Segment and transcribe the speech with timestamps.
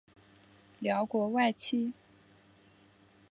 [0.79, 1.93] 辽国外戚。